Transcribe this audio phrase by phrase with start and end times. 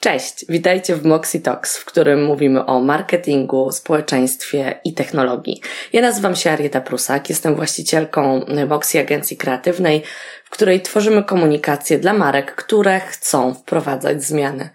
[0.00, 5.62] Cześć, witajcie w Moxie Talks, w którym mówimy o marketingu, społeczeństwie i technologii.
[5.92, 10.02] Ja nazywam się Arieta Prusak, jestem właścicielką Moxie Agencji Kreatywnej,
[10.44, 14.70] w której tworzymy komunikację dla marek, które chcą wprowadzać zmiany.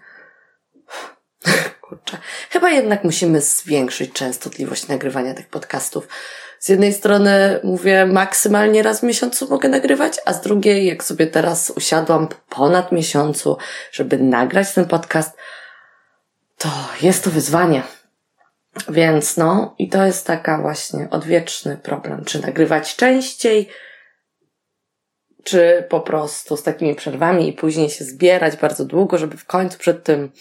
[1.80, 2.18] Kurczę,
[2.50, 6.08] chyba jednak musimy zwiększyć częstotliwość nagrywania tych podcastów
[6.64, 11.26] z jednej strony mówię, maksymalnie raz w miesiącu mogę nagrywać, a z drugiej, jak sobie
[11.26, 13.56] teraz usiadłam ponad miesiącu,
[13.92, 15.36] żeby nagrać ten podcast,
[16.58, 16.68] to
[17.02, 17.82] jest to wyzwanie.
[18.88, 22.24] Więc no, i to jest taka właśnie odwieczny problem.
[22.24, 23.68] Czy nagrywać częściej,
[25.42, 29.78] czy po prostu z takimi przerwami i później się zbierać bardzo długo, żeby w końcu
[29.78, 30.32] przed tym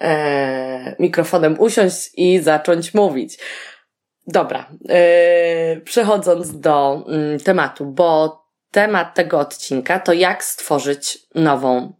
[0.00, 3.38] e, mikrofonem usiąść i zacząć mówić.
[4.26, 11.92] Dobra, yy, przechodząc do yy, tematu, bo temat tego odcinka to jak stworzyć nową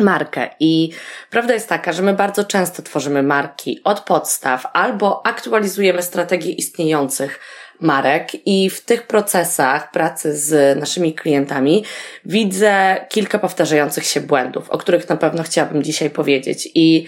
[0.00, 0.48] markę.
[0.60, 0.90] I
[1.30, 7.40] prawda jest taka, że my bardzo często tworzymy marki od podstaw albo aktualizujemy strategie istniejących
[7.80, 11.84] marek i w tych procesach pracy z naszymi klientami
[12.24, 16.68] widzę kilka powtarzających się błędów, o których na pewno chciałabym dzisiaj powiedzieć.
[16.74, 17.06] I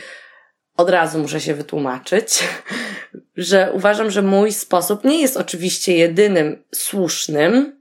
[0.77, 2.45] od razu muszę się wytłumaczyć,
[3.37, 7.81] że uważam, że mój sposób nie jest oczywiście jedynym słusznym,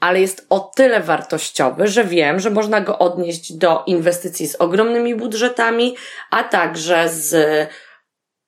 [0.00, 5.14] ale jest o tyle wartościowy, że wiem, że można go odnieść do inwestycji z ogromnymi
[5.14, 5.96] budżetami,
[6.30, 7.68] a także z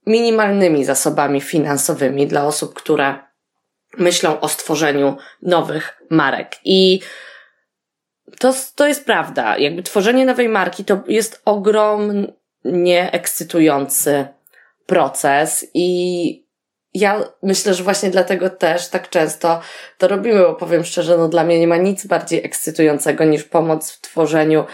[0.06, 3.18] minimalnymi zasobami finansowymi dla osób, które
[3.98, 6.56] myślą o stworzeniu nowych marek.
[6.64, 7.00] I
[8.38, 9.58] to, to jest prawda.
[9.58, 12.32] Jakby tworzenie nowej marki to jest ogromny,
[12.64, 14.26] nieekscytujący
[14.86, 16.50] proces i
[16.94, 19.60] ja myślę, że właśnie dlatego też tak często
[19.98, 23.92] to robimy, bo powiem szczerze, no dla mnie nie ma nic bardziej ekscytującego niż pomoc
[23.92, 24.64] w tworzeniu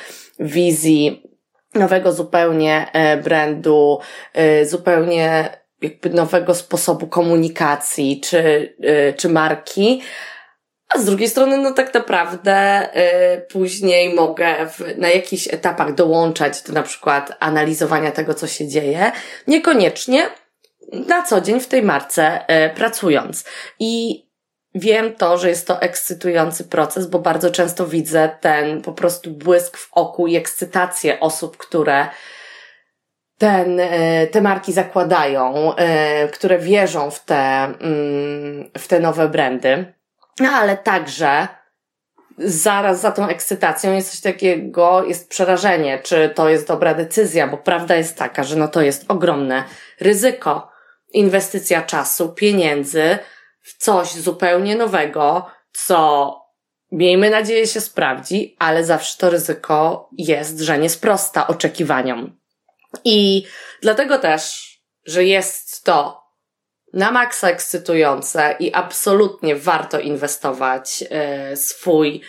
[0.41, 1.23] wizji
[1.75, 3.99] nowego zupełnie e, brandu,
[4.35, 5.49] e, zupełnie
[5.83, 10.03] jakby nowego sposobu komunikacji czy, e, czy marki,
[10.95, 12.89] a z drugiej strony, no tak naprawdę
[13.37, 18.69] y, później mogę w, na jakichś etapach dołączać do na przykład analizowania tego, co się
[18.69, 19.13] dzieje,
[19.47, 20.29] niekoniecznie
[20.93, 23.45] na co dzień w tej marce y, pracując.
[23.79, 24.23] I
[24.75, 29.77] wiem to, że jest to ekscytujący proces, bo bardzo często widzę ten po prostu błysk
[29.77, 32.09] w oku i ekscytację osób, które
[33.39, 35.75] ten, y, te marki zakładają,
[36.33, 39.96] które wierzą w te, mm, w te nowe brandy.
[40.41, 41.49] No ale także
[42.39, 47.57] zaraz za tą ekscytacją jest coś takiego, jest przerażenie, czy to jest dobra decyzja, bo
[47.57, 49.65] prawda jest taka, że no to jest ogromne
[50.01, 50.71] ryzyko.
[51.13, 53.19] Inwestycja czasu, pieniędzy
[53.63, 56.33] w coś zupełnie nowego, co
[56.93, 62.39] miejmy nadzieję się sprawdzi, ale zawsze to ryzyko jest, że nie sprosta oczekiwaniom.
[63.05, 63.47] I
[63.83, 64.71] dlatego też,
[65.07, 66.26] że jest to
[66.97, 72.21] na maksa ekscytujące i absolutnie warto inwestować e, swój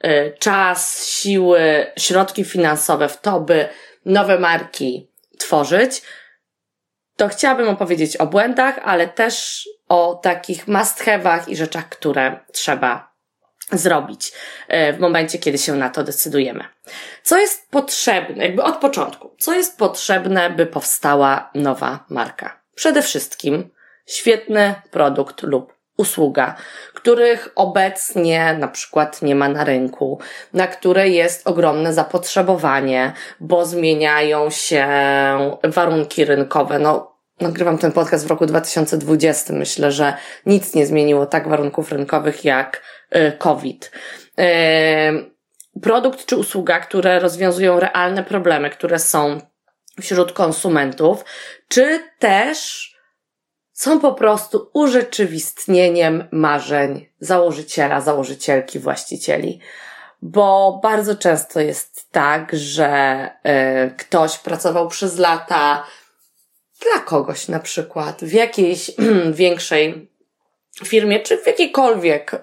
[0.00, 3.68] e, czas, siły, środki finansowe w to, by
[4.04, 6.02] nowe marki tworzyć,
[7.16, 13.12] to chciałabym opowiedzieć o błędach, ale też o takich must have'ach i rzeczach, które trzeba
[13.72, 14.32] zrobić
[14.68, 16.64] e, w momencie, kiedy się na to decydujemy.
[17.22, 22.60] Co jest potrzebne, jakby od początku, co jest potrzebne, by powstała nowa marka?
[22.74, 23.70] Przede wszystkim
[24.06, 26.54] świetny produkt lub usługa,
[26.94, 30.20] których obecnie na przykład nie ma na rynku,
[30.52, 34.86] na które jest ogromne zapotrzebowanie, bo zmieniają się
[35.62, 36.78] warunki rynkowe.
[36.78, 39.52] No, nagrywam ten podcast w roku 2020.
[39.52, 40.14] Myślę, że
[40.46, 42.82] nic nie zmieniło tak warunków rynkowych jak
[43.16, 43.90] y, COVID.
[44.40, 45.30] Y,
[45.82, 49.40] produkt czy usługa, które rozwiązują realne problemy, które są
[50.00, 51.24] wśród konsumentów,
[51.68, 52.90] czy też
[53.80, 59.60] są po prostu urzeczywistnieniem marzeń założyciela, założycielki, właścicieli.
[60.22, 63.24] Bo bardzo często jest tak, że
[63.86, 65.86] y, ktoś pracował przez lata
[66.82, 68.90] dla kogoś na przykład w jakiejś
[69.32, 70.10] większej
[70.84, 72.38] firmie, czy w jakiejkolwiek, y,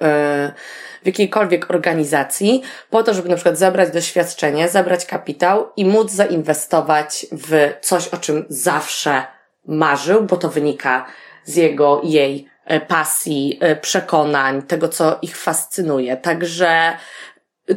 [1.04, 7.26] w jakiejkolwiek organizacji, po to, żeby na przykład zebrać doświadczenie, zebrać kapitał i móc zainwestować
[7.32, 9.24] w coś, o czym zawsze
[9.68, 11.06] marzył, bo to wynika
[11.48, 16.18] z jego, jej e, pasji, e, przekonań, tego, co ich fascynuje.
[16.18, 16.98] Także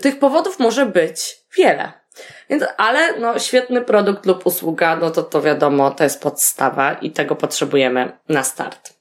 [0.03, 1.93] tych powodów może być wiele.
[2.51, 7.11] Więc, ale no, świetny produkt lub usługa, no to to wiadomo, to jest podstawa i
[7.11, 8.93] tego potrzebujemy na start.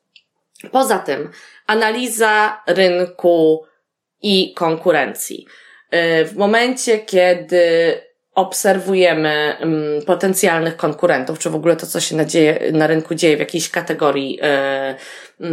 [0.72, 1.32] Poza tym,
[1.68, 3.66] analiza rynku
[4.22, 5.48] i konkurencji.
[5.92, 7.94] E, w momencie, kiedy
[8.40, 9.74] obserwujemy um,
[10.06, 14.40] potencjalnych konkurentów, czy w ogóle to, co się nadzieje, na rynku dzieje w jakiejś kategorii
[14.42, 14.96] e,
[15.40, 15.52] um,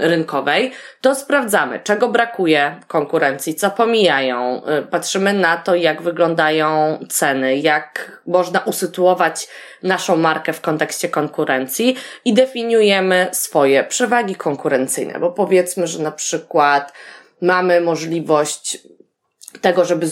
[0.00, 7.56] rynkowej, to sprawdzamy, czego brakuje konkurencji, co pomijają, e, patrzymy na to, jak wyglądają ceny,
[7.56, 9.48] jak można usytuować
[9.82, 16.92] naszą markę w kontekście konkurencji i definiujemy swoje przewagi konkurencyjne, bo powiedzmy, że na przykład
[17.40, 18.78] mamy możliwość
[19.60, 20.06] tego, żeby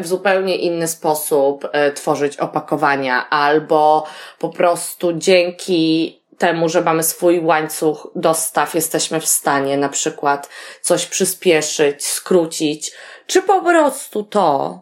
[0.00, 4.06] w zupełnie inny sposób e, tworzyć opakowania, albo
[4.38, 10.48] po prostu dzięki temu, że mamy swój łańcuch dostaw, jesteśmy w stanie na przykład
[10.80, 12.92] coś przyspieszyć, skrócić,
[13.26, 14.80] czy po prostu to,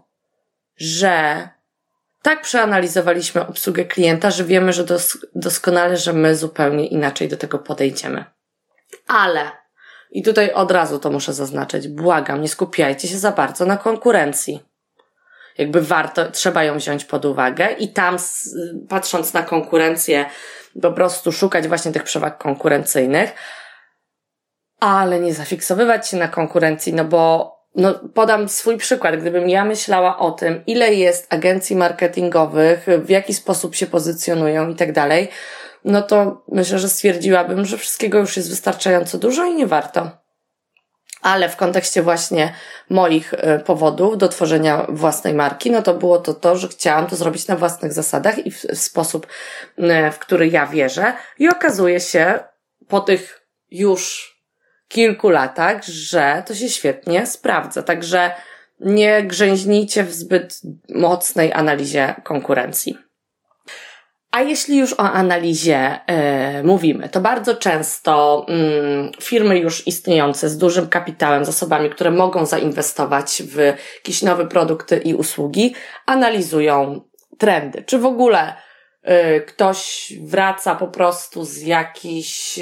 [0.77, 1.49] że
[2.23, 7.59] tak przeanalizowaliśmy obsługę klienta, że wiemy, że dos doskonale, że my zupełnie inaczej do tego
[7.59, 8.25] podejdziemy.
[9.07, 9.51] Ale
[10.11, 11.89] i tutaj od razu to muszę zaznaczyć.
[11.89, 14.63] Błagam, nie skupiajcie się za bardzo na konkurencji.
[15.59, 18.17] Jakby warto, trzeba ją wziąć pod uwagę i tam,
[18.89, 20.27] patrząc na konkurencję,
[20.83, 23.33] po prostu szukać właśnie tych przewag konkurencyjnych,
[24.81, 29.17] ale nie zafiksowywać się na konkurencji, no bo no, podam swój przykład.
[29.17, 34.75] Gdybym ja myślała o tym, ile jest agencji marketingowych, w jaki sposób się pozycjonują i
[34.75, 35.29] tak dalej,
[35.85, 40.11] no to myślę, że stwierdziłabym, że wszystkiego już jest wystarczająco dużo i nie warto.
[41.23, 42.55] Ale w kontekście właśnie
[42.91, 47.17] moich e, powodów do tworzenia własnej marki, no to było to to, że chciałam to
[47.17, 49.27] zrobić na własnych zasadach i w, sposób,
[49.79, 51.13] e, w który ja wierzę.
[51.39, 52.39] I okazuje się
[52.89, 53.41] po tych
[53.71, 54.35] już
[54.89, 57.83] kilku latach, że to się świetnie sprawdza.
[57.83, 58.35] Także
[58.81, 62.99] nie grzęźnijcie w zbyt mocnej analizie konkurencji.
[64.31, 66.01] A jeśli już o analizie
[66.57, 72.47] yy, mówimy, to bardzo często yy, firmy już istniejące z dużym kapitałem, zasobami, które mogą
[72.47, 73.57] zainwestować w
[73.97, 75.75] jakieś nowe produkty i usługi,
[76.07, 77.01] analizują
[77.39, 77.83] trendy.
[77.87, 78.55] Czy w ogóle
[79.05, 82.61] yy, ktoś wraca po prostu z jakichś,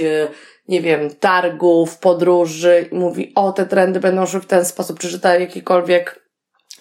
[0.68, 5.08] nie wiem, targów, podróży i mówi, o, te trendy będą szły w ten sposób, czy
[5.08, 6.25] czyta jakikolwiek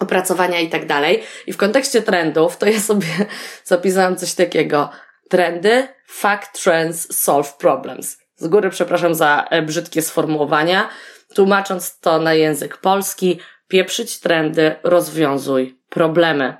[0.00, 1.22] opracowania i tak dalej.
[1.46, 3.06] I w kontekście trendów, to ja sobie
[3.64, 4.90] zapisałam coś takiego.
[5.28, 8.18] Trendy, fact trends, solve problems.
[8.36, 10.88] Z góry przepraszam za e, brzydkie sformułowania.
[11.34, 16.56] Tłumacząc to na język polski, pieprzyć trendy, rozwiązuj problemy.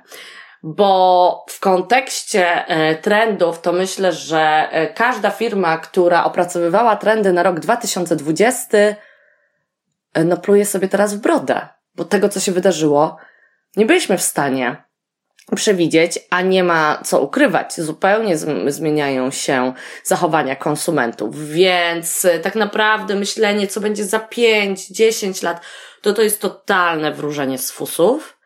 [0.63, 7.43] Bo w kontekście e, trendów to myślę, że e, każda firma, która opracowywała trendy na
[7.43, 8.77] rok 2020,
[10.25, 11.67] no pluje sobie teraz w brodę
[11.97, 13.17] bo tego, co się wydarzyło,
[13.77, 14.87] nie byliśmy w stanie
[15.55, 17.73] przewidzieć, a nie ma co ukrywać.
[17.75, 18.37] Zupełnie
[18.67, 25.61] zmieniają się zachowania konsumentów, więc e, tak naprawdę myślenie, co będzie za 5, 10 lat,
[26.01, 28.37] to to jest totalne wróżenie z fusów.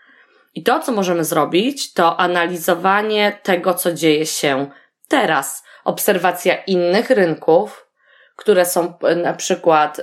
[0.55, 4.71] I to, co możemy zrobić, to analizowanie tego, co dzieje się
[5.07, 5.63] teraz.
[5.83, 7.87] Obserwacja innych rynków,
[8.35, 10.01] które są e, na przykład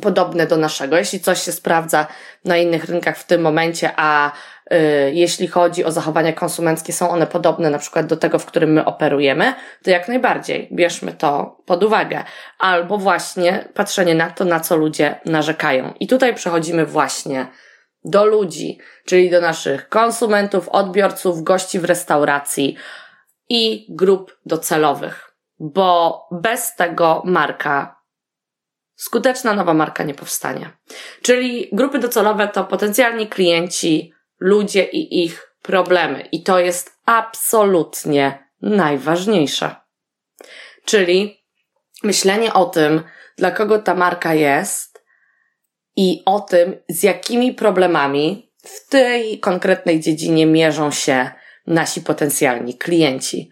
[0.00, 0.96] podobne do naszego.
[0.96, 2.06] Jeśli coś się sprawdza
[2.44, 4.32] na innych rynkach w tym momencie, a
[4.72, 4.76] y,
[5.12, 8.84] jeśli chodzi o zachowania konsumenckie, są one podobne na przykład do tego, w którym my
[8.84, 9.54] operujemy,
[9.84, 12.24] to jak najbardziej bierzmy to pod uwagę.
[12.58, 15.94] Albo właśnie patrzenie na to, na co ludzie narzekają.
[16.00, 17.46] I tutaj przechodzimy właśnie
[18.04, 22.76] do ludzi, czyli do naszych konsumentów, odbiorców, gości w restauracji
[23.48, 25.32] i grup docelowych.
[25.58, 28.01] Bo bez tego marka
[29.02, 30.70] skuteczna nowa marka nie powstanie.
[31.22, 36.28] Czyli grupy docelowe to potencjalni klienci, ludzie i ich problemy.
[36.32, 39.76] I to jest absolutnie najważniejsze.
[40.84, 41.44] Czyli
[42.02, 43.02] myślenie o tym,
[43.38, 45.04] dla kogo ta marka jest
[45.96, 51.30] i o tym, z jakimi problemami w tej konkretnej dziedzinie mierzą się
[51.66, 53.50] nasi potencjalni klienci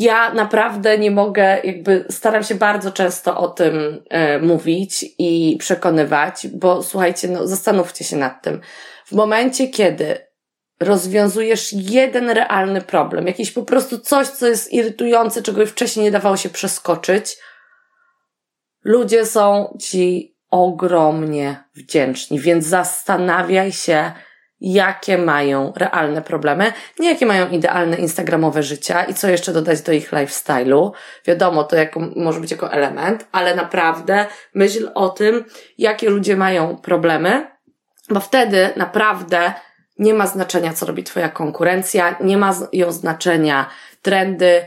[0.00, 6.46] ja naprawdę nie mogę, jakby staram się bardzo często o tym e, mówić i przekonywać,
[6.48, 8.60] bo słuchajcie, no zastanówcie się nad tym.
[9.06, 10.18] W momencie, kiedy
[10.80, 16.36] rozwiązujesz jeden realny problem, jakiś po prostu coś, co jest irytujące, czego wcześniej nie dawało
[16.36, 17.36] się przeskoczyć,
[18.84, 24.12] ludzie są ci ogromnie wdzięczni, więc zastanawiaj się,
[24.60, 29.92] jakie mają realne problemy, nie jakie mają idealne instagramowe życia i co jeszcze dodać do
[29.92, 30.90] ich lifestyle'u.
[31.26, 35.44] Wiadomo, to jako, może być jako element, ale naprawdę myśl o tym,
[35.78, 37.50] jakie ludzie mają problemy,
[38.10, 39.52] bo wtedy naprawdę
[39.98, 43.66] nie ma znaczenia, co robi Twoja konkurencja, nie ma ją znaczenia
[44.02, 44.66] trendy,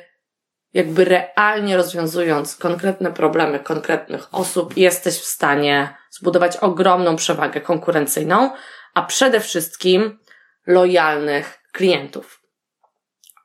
[0.73, 8.51] jakby realnie rozwiązując konkretne problemy konkretnych osób, jesteś w stanie zbudować ogromną przewagę konkurencyjną,
[8.93, 10.19] a przede wszystkim
[10.67, 12.41] lojalnych klientów.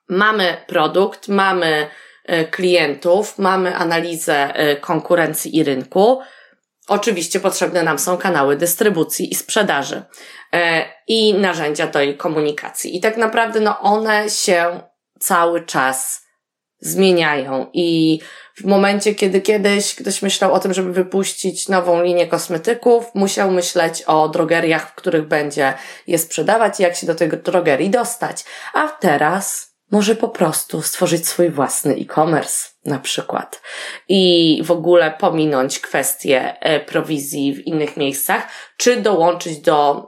[0.08, 1.90] Mamy produkt, mamy
[2.24, 6.20] e, klientów, mamy analizę e, konkurencji i rynku.
[6.88, 10.02] Oczywiście potrzebne nam są kanały dystrybucji i sprzedaży
[10.52, 12.96] e, i narzędzia do jej komunikacji.
[12.96, 14.80] I tak naprawdę no one się
[15.20, 16.26] cały czas
[16.80, 18.20] zmieniają i
[18.60, 24.02] w momencie, kiedy kiedyś ktoś myślał o tym, żeby wypuścić nową linię kosmetyków, musiał myśleć
[24.02, 25.74] o drogeriach, w których będzie
[26.06, 28.44] je sprzedawać i jak się do tej drogerii dostać.
[28.74, 33.62] A teraz może po prostu stworzyć swój własny e-commerce na przykład
[34.08, 40.06] i w ogóle pominąć kwestie e, prowizji w innych miejscach, czy dołączyć do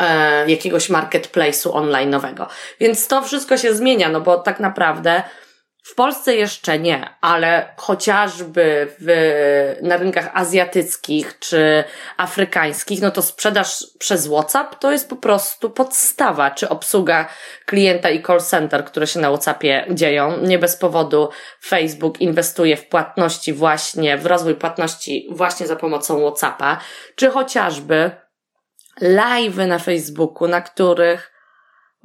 [0.00, 2.46] e, jakiegoś marketplace'u online'owego.
[2.80, 5.22] Więc to wszystko się zmienia, no bo tak naprawdę
[5.86, 9.08] w Polsce jeszcze nie, ale chociażby w,
[9.82, 11.84] na rynkach azjatyckich czy
[12.16, 17.28] afrykańskich, no to sprzedaż przez WhatsApp to jest po prostu podstawa, czy obsługa
[17.66, 20.36] klienta i call center, które się na WhatsAppie dzieją.
[20.36, 21.28] Nie bez powodu
[21.64, 26.78] Facebook inwestuje w płatności właśnie, w rozwój płatności właśnie za pomocą WhatsAppa,
[27.16, 28.10] czy chociażby
[29.02, 31.35] live'y na Facebooku, na których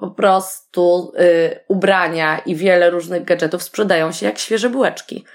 [0.01, 5.25] po prostu y, ubrania i wiele różnych gadżetów sprzedają się jak świeże bułeczki.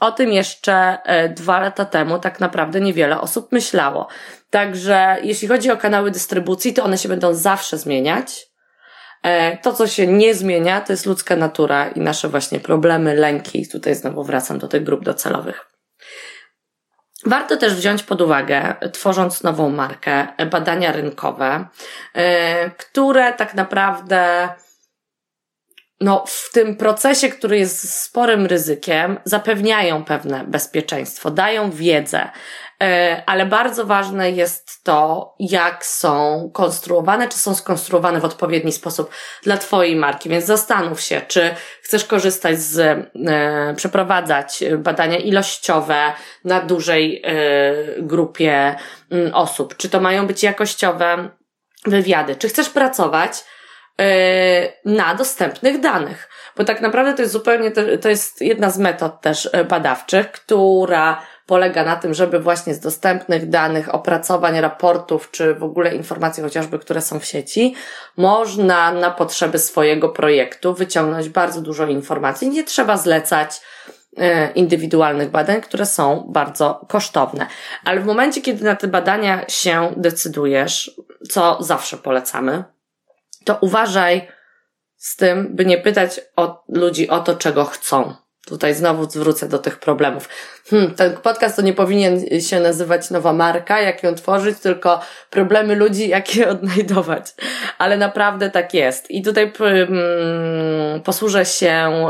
[0.00, 4.08] O tym jeszcze y, dwa lata temu tak naprawdę niewiele osób myślało.
[4.50, 8.46] Także jeśli chodzi o kanały dystrybucji, to one się będą zawsze zmieniać.
[9.22, 13.68] E, to, co się nie zmienia, to jest ludzka natura i nasze właśnie problemy, lęki.
[13.68, 15.66] Tutaj znowu wracam do tych grup docelowych.
[17.26, 21.66] Warto też wziąć pod uwagę, tworząc nową markę, badania rynkowe,
[22.14, 24.48] e, które tak naprawdę
[26.00, 32.30] no, w tym procesie, który jest sporym ryzykiem, zapewniają pewne bezpieczeństwo, dają wiedzę,
[33.26, 39.10] ale bardzo ważne jest to, jak są konstruowane, czy są skonstruowane w odpowiedni sposób
[39.42, 40.28] dla Twojej marki.
[40.28, 46.12] Więc zastanów się, czy chcesz korzystać z, e, przeprowadzać badania ilościowe
[46.44, 47.32] na dużej e,
[48.02, 48.76] grupie
[49.10, 51.28] mm, osób, czy to mają być jakościowe
[51.86, 53.44] wywiady, czy chcesz pracować
[54.00, 56.28] e, na dostępnych danych.
[56.56, 57.70] Bo tak naprawdę to jest zupełnie,
[58.00, 61.22] to jest jedna z metod też e, badawczych, która
[61.52, 66.78] polega na tym, żeby właśnie z dostępnych danych, opracowań, raportów, czy w ogóle informacji chociażby,
[66.78, 67.74] które są w sieci,
[68.16, 72.48] można na potrzeby swojego projektu wyciągnąć bardzo dużo informacji.
[72.48, 73.60] Nie trzeba zlecać
[74.16, 77.46] e, indywidualnych badań, które są bardzo kosztowne.
[77.84, 82.64] Ale w momencie, kiedy na te badania się decydujesz, co zawsze polecamy,
[83.44, 84.28] to uważaj
[84.96, 88.21] z tym, by nie pytać o ludzi o to, czego chcą.
[88.46, 90.28] Tutaj znowu zwrócę do tych problemów.
[90.70, 95.76] Hmm, ten podcast to nie powinien się nazywać nowa marka, jak ją tworzyć, tylko problemy
[95.76, 97.34] ludzi, jak je odnajdować.
[97.78, 99.10] Ale naprawdę tak jest.
[99.10, 102.06] I tutaj hmm, posłużę się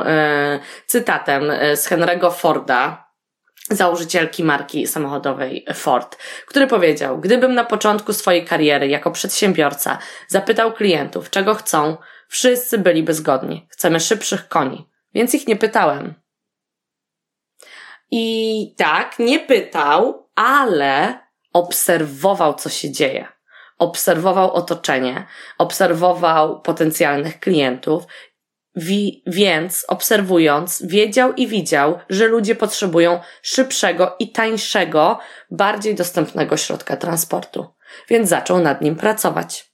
[0.56, 3.12] y, cytatem e, z Henry'ego Forda,
[3.70, 9.98] założycielki marki samochodowej Ford, który powiedział, gdybym na początku swojej kariery jako przedsiębiorca
[10.28, 11.96] zapytał klientów, czego chcą,
[12.28, 13.66] wszyscy byliby zgodni.
[13.70, 14.88] Chcemy szybszych koni.
[15.14, 16.21] Więc ich nie pytałem.
[18.14, 21.18] I tak, nie pytał, ale
[21.52, 23.28] obserwował, co się dzieje.
[23.78, 25.26] Obserwował otoczenie,
[25.58, 28.04] obserwował potencjalnych klientów,
[28.76, 35.18] wi- więc obserwując, wiedział i widział, że ludzie potrzebują szybszego i tańszego,
[35.50, 37.66] bardziej dostępnego środka transportu.
[38.08, 39.72] Więc zaczął nad nim pracować.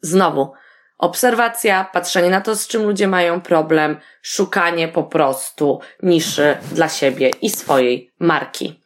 [0.00, 0.52] Znowu,
[0.98, 7.30] Obserwacja, patrzenie na to, z czym ludzie mają problem, szukanie po prostu niszy dla siebie
[7.42, 8.82] i swojej marki.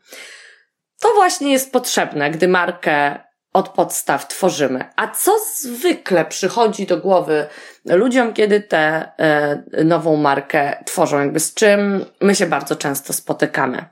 [1.00, 3.18] To właśnie jest potrzebne, gdy markę
[3.52, 4.84] od podstaw tworzymy.
[4.96, 7.46] A co zwykle przychodzi do głowy
[7.84, 11.20] ludziom, kiedy tę e, nową markę tworzą?
[11.20, 13.84] Jakby z czym my się bardzo często spotykamy.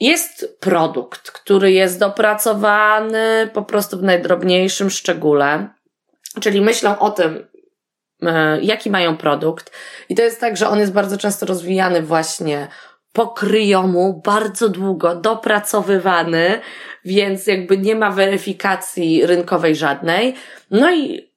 [0.00, 5.68] Jest produkt, który jest dopracowany po prostu w najdrobniejszym szczególe
[6.40, 7.46] Czyli myślą o tym,
[8.22, 9.72] e, jaki mają produkt.
[10.08, 12.68] I to jest tak, że on jest bardzo często rozwijany właśnie
[13.12, 16.60] po kryjomu, bardzo długo, dopracowywany,
[17.04, 20.34] więc jakby nie ma weryfikacji rynkowej żadnej.
[20.70, 21.31] No i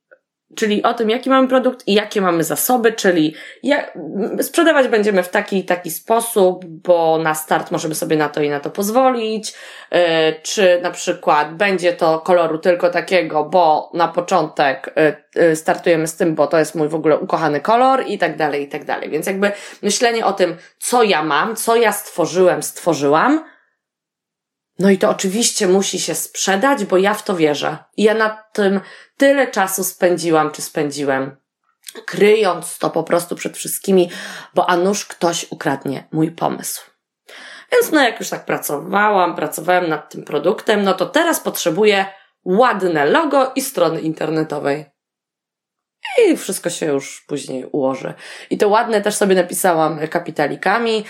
[0.56, 3.98] czyli o tym, jaki mamy produkt i jakie mamy zasoby, czyli jak,
[4.42, 8.50] sprzedawać będziemy w taki i taki sposób, bo na start możemy sobie na to i
[8.50, 9.54] na to pozwolić,
[9.92, 10.00] yy,
[10.44, 14.94] czy na przykład będzie to koloru tylko takiego, bo na początek
[15.36, 18.64] yy, startujemy z tym, bo to jest mój w ogóle ukochany kolor i tak dalej,
[18.64, 19.10] i tak dalej.
[19.10, 23.55] Więc jakby myślenie o tym, co ja mam, co ja stworzyłem, stworzyłam,
[24.80, 27.78] No i to oczywiście musi się sprzedać, bo ja w to wierzę.
[27.98, 28.80] I ja nad tym
[29.18, 31.38] tyle czasu spędziłam, czy spędziłem,
[32.06, 34.10] kryjąc to po prostu przed wszystkimi,
[34.54, 36.82] bo a nuż ktoś ukradnie mój pomysł.
[37.72, 42.06] Więc no jak już tak pracowałam, pracowałem nad tym produktem, no to teraz potrzebuję
[42.46, 44.86] ładne logo i strony internetowej.
[46.18, 48.14] I wszystko się już później ułoży.
[48.50, 51.06] I to ładne też sobie napisałam kapitalikami,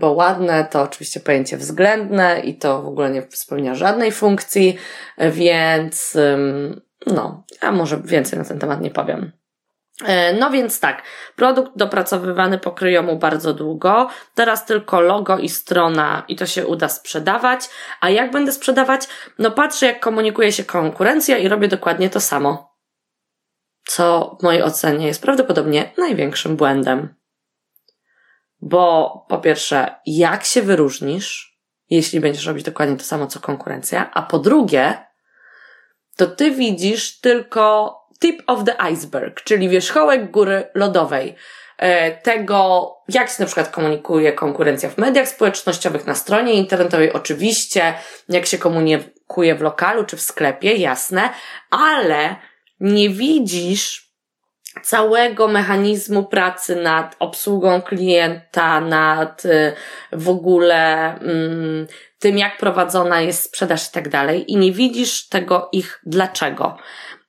[0.00, 4.76] bo ładne to oczywiście pojęcie względne i to w ogóle nie spełnia żadnej funkcji,
[5.18, 6.16] więc
[7.06, 9.32] no, a może więcej na ten temat nie powiem.
[10.04, 11.02] E, no więc tak,
[11.36, 14.08] produkt dopracowywany pokryją mu bardzo długo.
[14.34, 17.68] Teraz tylko logo i strona i to się uda sprzedawać.
[18.00, 19.08] A jak będę sprzedawać?
[19.38, 22.76] No patrzę jak komunikuje się konkurencja i robię dokładnie to samo.
[23.84, 27.14] Co w mojej ocenie jest prawdopodobnie największym błędem.
[28.66, 31.58] Bo po pierwsze, jak się wyróżnisz,
[31.90, 34.98] jeśli będziesz robić dokładnie to samo co konkurencja, a po drugie,
[36.16, 41.34] to ty widzisz tylko tip of the iceberg, czyli wierzchołek góry lodowej
[41.78, 47.94] e, tego, jak się na przykład komunikuje konkurencja w mediach społecznościowych, na stronie internetowej, oczywiście,
[48.28, 51.30] jak się komunikuje w lokalu czy w sklepie, jasne,
[51.70, 52.36] ale
[52.80, 54.05] nie widzisz
[54.82, 59.72] całego mechanizmu pracy nad obsługą klienta, nad e,
[60.12, 61.86] w ogóle mm,
[62.18, 66.76] tym, jak prowadzona jest sprzedaż i tak dalej, i nie widzisz tego ich dlaczego.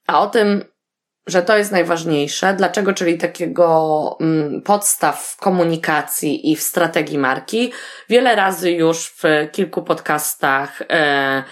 [0.08, 0.64] A o tym
[1.28, 2.54] że to jest najważniejsze.
[2.54, 2.94] Dlaczego?
[2.94, 7.74] Czyli takiego mm, podstaw komunikacji i w strategii marki.
[8.10, 11.44] Wiele razy już w kilku podcastach e,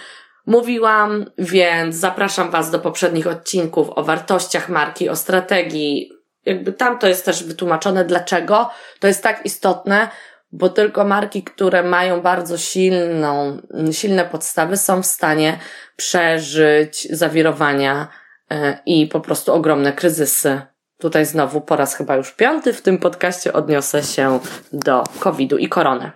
[0.46, 6.12] mówiłam, więc zapraszam Was do poprzednich odcinków o wartościach marki, o strategii.
[6.44, 10.08] Jakby tam to jest też wytłumaczone, dlaczego to jest tak istotne,
[10.52, 13.58] bo tylko marki, które mają bardzo silną,
[13.92, 15.58] silne podstawy są w stanie
[15.96, 18.08] przeżyć zawirowania
[18.50, 20.60] E, i po prostu ogromne kryzysy.
[20.98, 24.40] Tutaj znowu po raz chyba już piąty w tym podcaście odniosę się
[24.72, 26.10] do COVID-u i korony.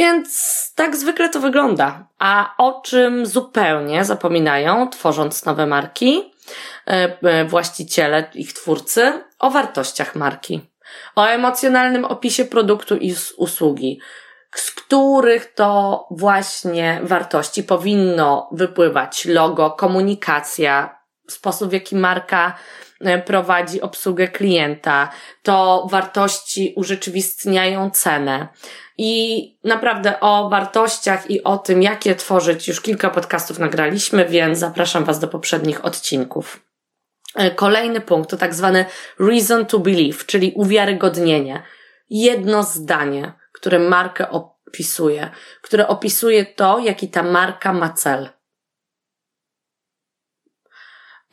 [0.00, 2.06] Więc tak zwykle to wygląda.
[2.18, 6.32] A o czym zupełnie zapominają, tworząc nowe marki,
[6.86, 10.60] e, e, właściciele, ich twórcy, o wartościach marki,
[11.16, 14.00] o emocjonalnym opisie produktu i usługi,
[14.54, 22.54] z których to właśnie wartości powinno wypływać logo, komunikacja, sposób w jaki marka
[23.00, 25.10] e, prowadzi obsługę klienta,
[25.42, 28.48] to wartości urzeczywistniają cenę.
[29.02, 34.58] I naprawdę o wartościach i o tym, jak je tworzyć, już kilka podcastów nagraliśmy, więc
[34.58, 36.64] zapraszam Was do poprzednich odcinków.
[37.34, 38.84] E, kolejny punkt to tak zwany
[39.18, 41.62] reason to believe, czyli uwiarygodnienie.
[42.10, 45.30] Jedno zdanie które markę opisuje,
[45.62, 48.28] które opisuje to, jaki ta marka ma cel.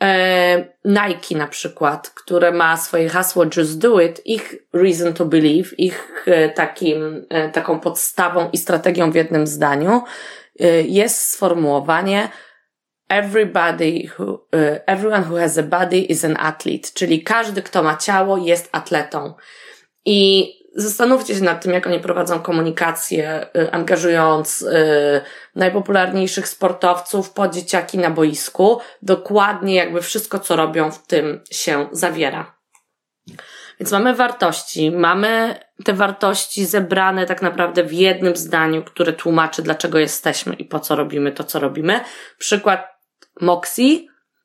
[0.02, 5.76] E, Nike na przykład, które ma swoje hasło Just Do It, ich reason to believe,
[5.78, 10.02] ich e, takim, e, taką podstawą i strategią w jednym zdaniu
[10.84, 12.28] jest sformułowanie
[13.08, 14.46] everybody who,
[14.86, 19.34] everyone who has a body is an athlete, czyli każdy, kto ma ciało jest atletą.
[20.04, 25.20] I zastanówcie się nad tym, jak oni prowadzą komunikację, y, angażując y,
[25.54, 28.80] najpopularniejszych sportowców po dzieciaki na boisku.
[29.02, 32.58] Dokładnie jakby wszystko, co robią, w tym się zawiera.
[33.80, 39.98] Więc mamy wartości, mamy te wartości zebrane tak naprawdę w jednym zdaniu, które tłumaczy, dlaczego
[39.98, 42.00] jesteśmy i po co robimy to, co robimy.
[42.38, 42.98] Przykład
[43.40, 43.98] Moxie.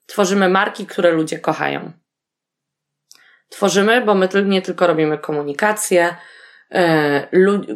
[0.06, 1.92] Tworzymy marki, które ludzie kochają
[3.54, 6.16] tworzymy, bo my nie tylko robimy komunikację,
[6.72, 7.28] e,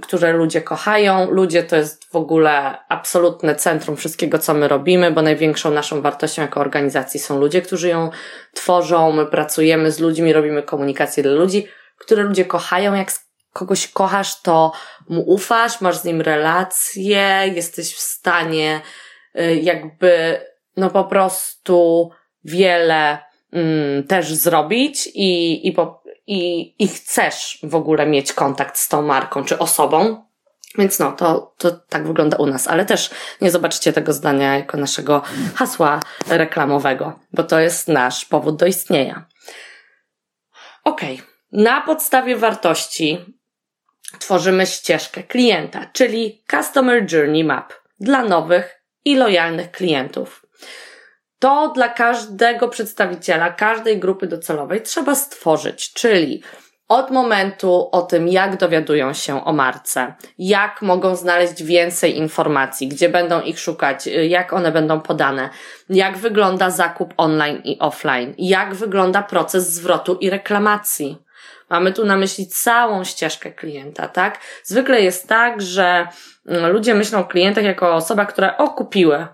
[0.01, 1.31] które ludzie kochają.
[1.31, 6.41] Ludzie to jest w ogóle absolutne centrum wszystkiego, co my robimy, bo największą naszą wartością
[6.41, 8.09] jako organizacji są ludzie, którzy ją
[8.53, 9.11] tworzą.
[9.11, 12.93] My pracujemy z ludźmi, robimy komunikację dla ludzi, które ludzie kochają.
[12.93, 13.11] Jak
[13.53, 14.71] kogoś kochasz, to
[15.09, 18.81] mu ufasz, masz z nim relacje, jesteś w stanie
[19.35, 20.41] e, jakby,
[20.77, 22.09] no po prostu
[22.43, 23.26] wiele
[23.57, 29.01] mm, też zrobić i, i, po, i, i chcesz w ogóle mieć kontakt z tą
[29.01, 30.27] marką czy osobą.
[30.77, 33.09] Więc no, to, to tak wygląda u nas, ale też
[33.41, 35.21] nie zobaczycie tego zdania jako naszego
[35.55, 39.25] hasła reklamowego, bo to jest nasz powód do istnienia.
[40.83, 41.15] Okej.
[41.15, 41.27] Okay.
[41.51, 43.25] Na podstawie wartości
[44.19, 50.45] tworzymy ścieżkę klienta, czyli Customer Journey Map dla nowych i lojalnych klientów
[51.39, 56.43] to dla każdego przedstawiciela, każdej grupy docelowej trzeba stworzyć, czyli
[56.88, 63.10] od momentu o tym, jak dowiadują się o marce, jak mogą znaleźć więcej informacji, gdzie
[63.10, 65.50] będą ich szukać, jak one będą podane,
[65.89, 71.17] jak wygląda zakup online i offline, jak wygląda proces zwrotu i reklamacji.
[71.69, 74.39] Mamy tu na myśli całą ścieżkę klienta, tak?
[74.63, 76.08] Zwykle jest tak, że
[76.45, 79.28] mm, ludzie myślą o klientach jako o osobach, które o kupiły,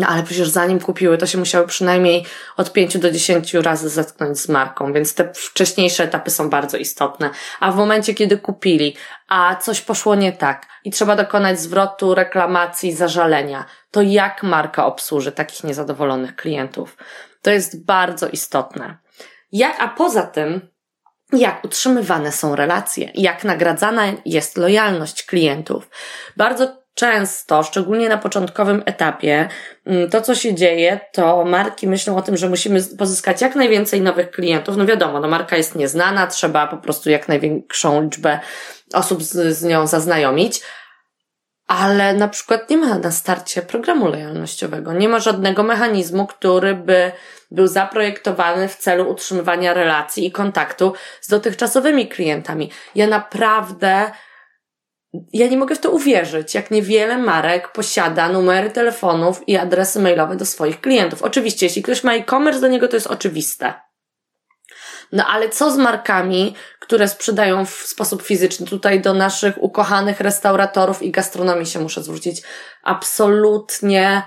[0.00, 2.24] no ale przecież zanim kupiły, to się musiały przynajmniej
[2.56, 7.30] od 5 do 10 razy zetknąć z marką, więc te wcześniejsze etapy są bardzo istotne.
[7.60, 8.96] A w momencie, kiedy kupili,
[9.28, 15.32] a coś poszło nie tak i trzeba dokonać zwrotu, reklamacji, zażalenia, to jak marka obsłuży
[15.32, 16.96] takich niezadowolonych klientów?
[17.42, 18.98] To jest bardzo istotne.
[19.52, 20.68] Jak, a poza tym,
[21.32, 25.90] jak utrzymywane są relacje, jak nagradzana jest lojalność klientów.
[26.36, 29.48] Bardzo często, szczególnie na początkowym etapie,
[29.86, 34.00] mm, to co się dzieje, to marki myślą o tym, że musimy pozyskać jak najwięcej
[34.00, 34.76] nowych klientów.
[34.76, 38.40] No wiadomo, no marka jest nieznana, trzeba po prostu jak największą liczbę
[38.92, 40.60] osób z, z nią zaznajomić.
[41.66, 44.92] Ale na przykład nie ma na starcie programu lojalnościowego.
[44.92, 47.12] Nie ma żadnego mechanizmu, który by
[47.50, 52.70] był zaprojektowany w celu utrzymywania relacji i kontaktu z dotychczasowymi klientami.
[52.94, 54.10] Ja naprawdę
[55.32, 60.36] ja nie mogę w to uwierzyć, jak niewiele marek posiada numery telefonów i adresy mailowe
[60.36, 61.22] do swoich klientów.
[61.22, 63.74] Oczywiście, jeśli ktoś ma e-commerce do niego, to jest oczywiste.
[65.12, 68.66] No ale co z markami, które sprzedają w sposób fizyczny?
[68.66, 72.42] Tutaj do naszych ukochanych restauratorów i gastronomii się muszę zwrócić.
[72.82, 74.22] Absolutnie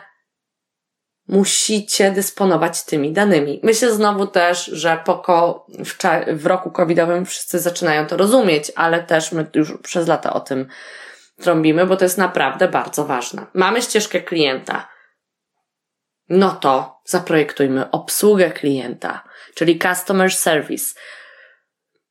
[1.27, 3.59] musicie dysponować tymi danymi.
[3.63, 5.97] Myślę znowu też, że poko w,
[6.33, 10.67] w roku covidowym wszyscy zaczynają to rozumieć, ale też my już przez lata o tym
[11.41, 13.45] trąbimy, bo to jest naprawdę bardzo ważne.
[13.53, 14.87] Mamy ścieżkę klienta.
[16.29, 19.23] No to zaprojektujmy obsługę klienta,
[19.55, 20.99] czyli customer service.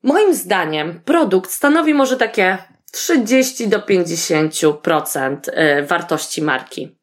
[0.03, 2.59] Moim zdaniem produkt stanowi może takie
[2.93, 7.02] 30 do 50% y, wartości marki.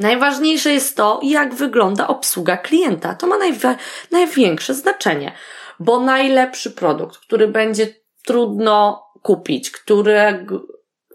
[0.00, 3.14] Najważniejsze jest to, jak wygląda obsługa klienta.
[3.14, 3.76] To ma najwa-
[4.10, 5.32] największe znaczenie,
[5.80, 7.86] bo najlepszy produkt, który będzie
[8.26, 10.46] trudno kupić, który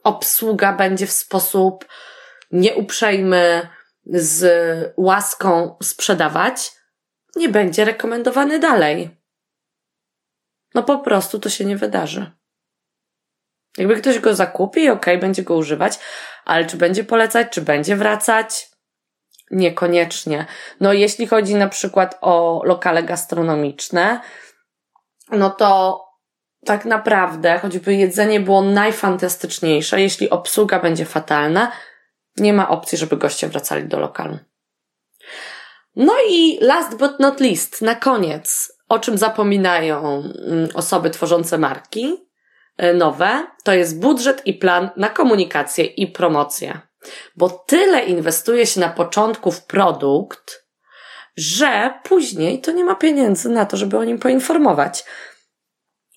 [0.04, 1.86] obsługa będzie w sposób
[2.52, 3.67] nieuprzejmy,
[4.06, 4.43] z
[4.98, 6.71] łaską sprzedawać,
[7.36, 9.10] nie będzie rekomendowany dalej.
[10.74, 12.32] No po prostu to się nie wydarzy.
[13.78, 16.00] Jakby ktoś go zakupi, ok, będzie go używać,
[16.45, 18.75] ale czy będzie polecać, czy będzie wracać?
[19.51, 20.45] Niekoniecznie.
[20.79, 24.21] No, jeśli chodzi na przykład o lokale gastronomiczne,
[25.31, 26.01] no to
[26.65, 31.71] tak naprawdę, choćby jedzenie było najfantastyczniejsze, jeśli obsługa będzie fatalna,
[32.38, 34.39] nie ma opcji, żeby goście wracali do lokalu.
[35.95, 42.27] No i last but not least, na koniec, o czym zapominają mm, osoby tworzące marki
[42.77, 46.81] e, nowe, to jest budżet i plan na komunikację i promocję.
[47.36, 50.65] Bo tyle inwestuje się na początku w produkt,
[51.38, 55.06] że później to nie ma pieniędzy na to, żeby o nim poinformować.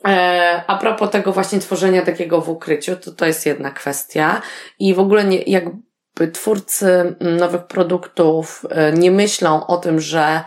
[0.07, 4.43] E, a propos tego właśnie tworzenia takiego w ukryciu, to to jest jedna kwestia.
[4.79, 10.45] I w ogóle nie, jakby twórcy nowych produktów e, nie myślą o tym, że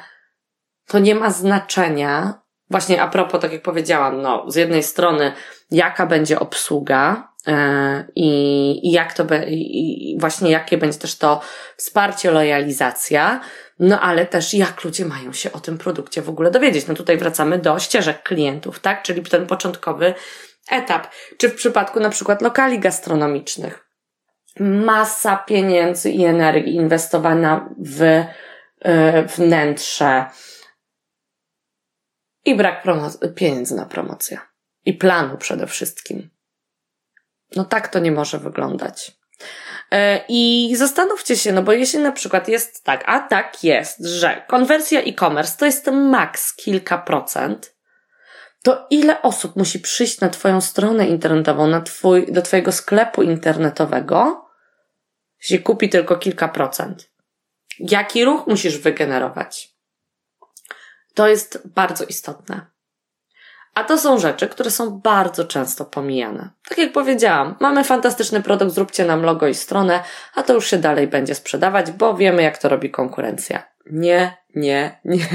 [0.87, 2.41] to nie ma znaczenia.
[2.69, 5.33] Właśnie a propos, tak jak powiedziałam, no, z jednej strony,
[5.71, 7.30] jaka będzie obsługa,
[8.15, 11.41] i, i jak to be, i właśnie jakie będzie też to
[11.77, 13.41] wsparcie, lojalizacja,
[13.79, 16.87] no ale też jak ludzie mają się o tym produkcie w ogóle dowiedzieć.
[16.87, 19.03] No tutaj wracamy do ścieżek klientów, tak?
[19.03, 20.13] Czyli ten początkowy
[20.71, 21.07] etap.
[21.37, 23.91] Czy w przypadku na przykład lokali gastronomicznych
[24.59, 28.25] masa pieniędzy i energii inwestowana w y,
[29.35, 30.25] wnętrze
[32.45, 32.83] i brak
[33.35, 34.39] pieniędzy na promocję.
[34.85, 36.29] I planu przede wszystkim.
[37.55, 39.11] No tak to nie może wyglądać.
[39.91, 44.45] E, I zastanówcie się, no bo jeśli na przykład jest tak, a tak jest, że
[44.47, 47.75] konwersja e-commerce to jest maks kilka procent,
[48.63, 54.45] to ile osób musi przyjść na Twoją stronę internetową, na twój, do Twojego sklepu internetowego,
[55.43, 57.11] jeśli kupi tylko kilka procent?
[57.79, 59.75] Jaki ruch musisz wygenerować?
[61.13, 62.71] To jest bardzo istotne.
[63.75, 66.49] A to są rzeczy, które są bardzo często pomijane.
[66.69, 70.03] Tak jak powiedziałam, mamy fantastyczny produkt, zróbcie nam logo i stronę,
[70.35, 73.63] a to już się dalej będzie sprzedawać, bo wiemy, jak to robi konkurencja.
[73.85, 75.27] Nie, nie, nie.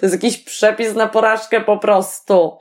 [0.00, 2.58] To jest jakiś przepis na porażkę po prostu.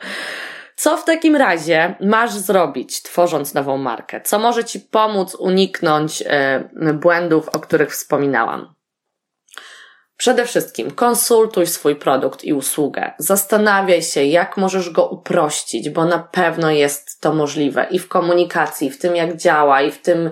[0.76, 4.22] Co w takim razie masz zrobić, tworząc nową markę?
[4.22, 8.74] Co może Ci pomóc uniknąć y, błędów, o których wspominałam?
[10.18, 13.12] Przede wszystkim konsultuj swój produkt i usługę.
[13.18, 18.88] Zastanawiaj się, jak możesz go uprościć, bo na pewno jest to możliwe i w komunikacji,
[18.88, 20.32] i w tym, jak działa, i w tym,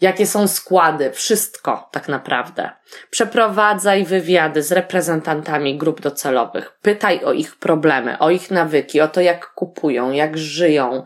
[0.00, 2.70] jakie są składy, wszystko tak naprawdę.
[3.10, 6.78] Przeprowadzaj wywiady z reprezentantami grup docelowych.
[6.82, 11.04] Pytaj o ich problemy, o ich nawyki, o to, jak kupują, jak żyją.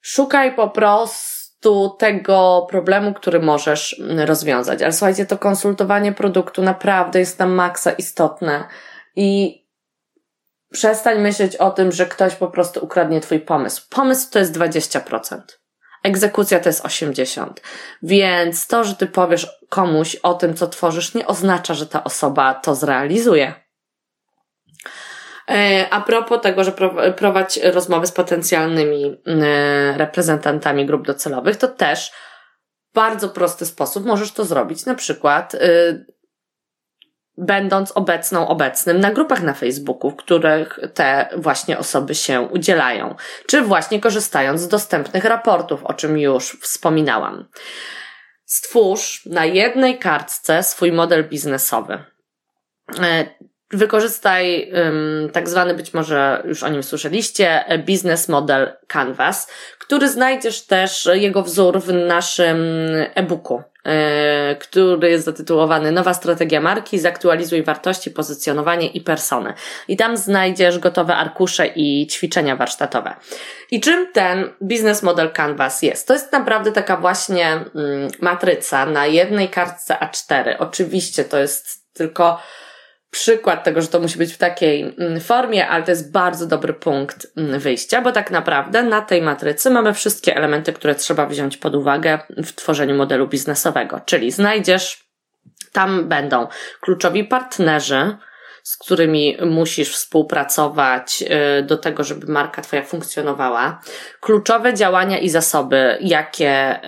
[0.00, 4.82] Szukaj po prostu tu tego problemu, który możesz mm, rozwiązać.
[4.82, 8.64] Ale słuchajcie, to konsultowanie produktu naprawdę jest na maksa istotne
[9.16, 9.60] i
[10.72, 13.82] przestań myśleć o tym, że ktoś po prostu ukradnie twój pomysł.
[13.90, 15.40] Pomysł to jest 20%.
[16.02, 17.50] Egzekucja to jest 80%.
[18.02, 22.54] Więc to, że ty powiesz komuś o tym, co tworzysz, nie oznacza, że ta osoba
[22.54, 23.69] to zrealizuje.
[25.50, 26.72] E, a propos tego, że
[27.16, 32.12] prowadź rozmowy z potencjalnymi e, reprezentantami grup docelowych, to też
[32.94, 34.86] bardzo prosty sposób możesz to zrobić.
[34.86, 35.58] Na przykład, e,
[37.38, 43.14] będąc obecną, obecnym na grupach na Facebooku, w których te właśnie osoby się udzielają,
[43.46, 47.48] czy właśnie korzystając z dostępnych raportów, o czym już wspominałam.
[48.44, 52.04] Stwórz na jednej kartce swój model biznesowy
[53.72, 60.62] Wykorzystaj um, tak zwany, być może już o nim słyszeliście, Business Model Canvas, który znajdziesz
[60.66, 62.56] też jego wzór w naszym
[63.14, 69.54] e-booku, e, który jest zatytułowany Nowa strategia marki, zaktualizuj wartości, pozycjonowanie i persony.
[69.88, 73.14] I tam znajdziesz gotowe arkusze i ćwiczenia warsztatowe.
[73.70, 76.08] I czym ten Business Model Canvas jest?
[76.08, 80.54] To jest naprawdę taka właśnie mm, matryca na jednej kartce A4.
[80.58, 82.40] Oczywiście to jest tylko
[83.10, 86.74] przykład tego, że to musi być w takiej mm, formie, ale to jest bardzo dobry
[86.74, 91.56] punkt mm, wyjścia, bo tak naprawdę na tej matrycy mamy wszystkie elementy, które trzeba wziąć
[91.56, 94.00] pod uwagę w tworzeniu modelu biznesowego.
[94.04, 95.10] Czyli znajdziesz,
[95.72, 96.46] tam będą
[96.80, 98.16] kluczowi partnerzy,
[98.62, 101.24] z którymi musisz współpracować
[101.58, 103.80] y, do tego, żeby marka Twoja funkcjonowała,
[104.20, 106.80] kluczowe działania i zasoby, jakie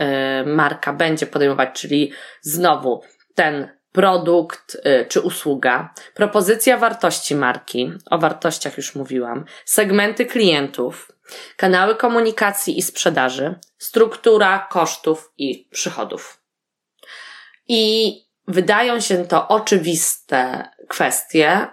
[0.43, 3.03] y, marka będzie podejmować, czyli znowu
[3.35, 11.13] ten produkt y, czy usługa, propozycja wartości marki, o wartościach już mówiłam, segmenty klientów,
[11.57, 16.43] kanały komunikacji i sprzedaży, struktura kosztów i przychodów.
[17.69, 18.15] I
[18.49, 21.69] wydają się to oczywiste kwestie,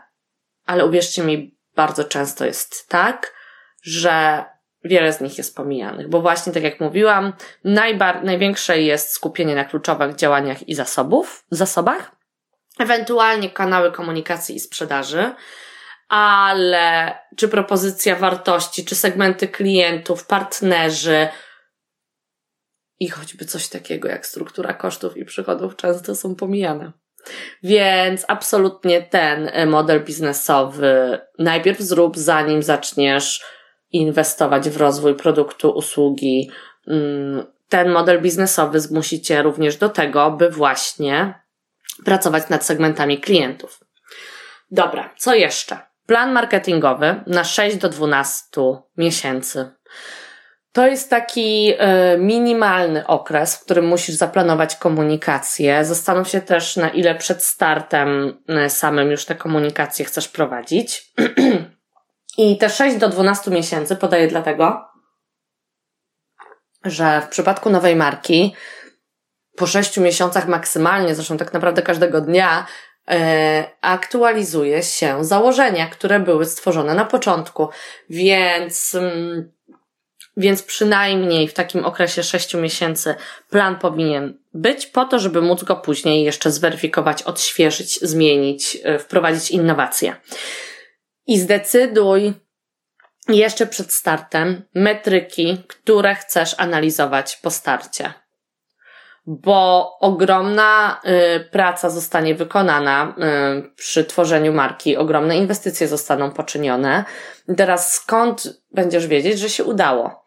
[0.65, 3.34] ale uwierzcie mi, bardzo często jest tak,
[3.82, 4.45] że
[4.84, 7.34] wiele z nich jest pomijanych, bo właśnie tak jak mówiłam,
[7.65, 12.12] najbar- największe jest skupienie na kluczowych działaniach i zasobów, zasobach,
[12.80, 15.32] ewentualnie kanały komunikacji i sprzedaży,
[16.10, 21.28] ale czy propozycja wartości, czy segmenty klientów, partnerzy
[23.00, 26.92] i choćby coś takiego jak struktura kosztów i przychodów często są pomijane.
[27.63, 33.44] Więc absolutnie ten model biznesowy najpierw zrób, zanim zaczniesz
[33.91, 36.52] inwestować w rozwój produktu, usługi.
[36.88, 41.34] Mm, ten model biznesowy zmusi Cię również do tego, by właśnie
[42.06, 43.80] pracować nad segmentami klientów.
[44.71, 45.78] Dobra, co jeszcze?
[46.06, 48.43] Plan marketingowy na 6 do 12
[48.97, 49.71] miesięcy.
[50.71, 55.86] To jest taki y, minimalny okres, w którym musisz zaplanować komunikację.
[55.86, 61.04] Zastanów się też, na ile przed startem y, samym już te komunikacje chcesz prowadzić.
[62.38, 64.86] I te 6 do 12 miesięcy podaję dlatego,
[66.86, 68.56] że w przypadku nowej marki,
[69.56, 72.65] po 6 miesiącach maksymalnie, zresztą tak naprawdę każdego dnia,
[73.08, 77.70] e, aktualizuje się założenia, które były stworzone na początku.
[78.10, 79.52] Więc, mm,
[80.38, 83.15] więc przynajmniej w takim okresie 6 miesięcy
[83.50, 89.52] plan powinien być po to, żeby móc go później jeszcze zweryfikować, odświeżyć, zmienić, e, wprowadzić
[89.52, 90.15] innowacje
[91.30, 92.34] i zdecyduj
[93.28, 98.13] jeszcze przed startem metryki, które chcesz analizować po starcie.
[99.26, 107.06] Bo ogromna y, praca zostanie wykonana y, przy tworzeniu marki, ogromne inwestycje zostaną poczynione.
[107.58, 110.24] Teraz skąd będziesz wiedzieć, że się udało?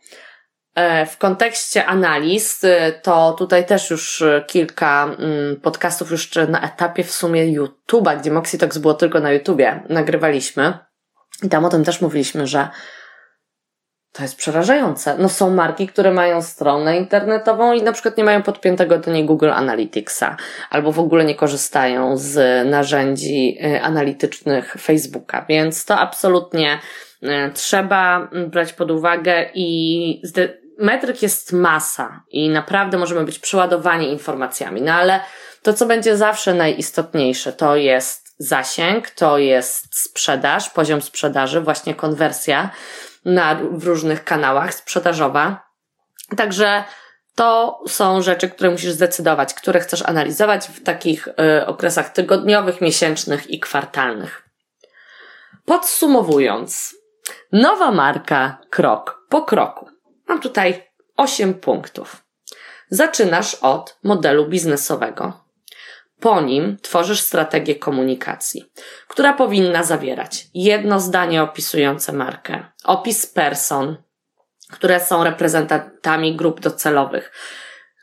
[0.75, 7.05] E, w kontekście analiz, y, to tutaj też już kilka mm, podcastów już na etapie
[7.05, 10.92] w sumie YouTube'a, gdzie Moxitox było tylko na YouTubie, nagrywaliśmy.
[11.43, 12.69] I tam o tym też mówiliśmy, że
[14.13, 15.17] to jest przerażające.
[15.19, 19.25] No są marki, które mają stronę internetową i na przykład nie mają podpiętego do niej
[19.25, 20.37] Google Analyticsa,
[20.71, 26.79] albo w ogóle nie korzystają z narzędzi y, analitycznych Facebooka, więc to absolutnie
[27.23, 30.23] y, trzeba brać pod uwagę i
[30.79, 35.21] metryk jest masa i naprawdę możemy być przeładowani informacjami, no ale
[35.63, 42.71] To, co będzie zawsze najistotniejsze, to jest zasięg, to jest sprzedaż, poziom sprzedaży, właśnie konwersja
[43.25, 45.67] na, w różnych kanałach sprzedażowa.
[46.37, 46.85] Także
[47.35, 53.51] to są rzeczy, które musisz zdecydować, które chcesz analizować w takich y, okresach tygodniowych, miesięcznych
[53.51, 54.49] i kwartalnych.
[55.65, 56.95] Podsumowując,
[57.53, 59.89] nowa marka krok po kroku.
[60.29, 62.25] Mam tutaj 8 punktów.
[62.91, 65.42] Zaczynasz od modelu biznesowego.
[66.23, 68.65] Po nim tworzysz strategię komunikacji,
[69.09, 73.97] która powinna zawierać jedno zdanie opisujące markę, opis person,
[74.73, 77.33] które są reprezentantami grup docelowych.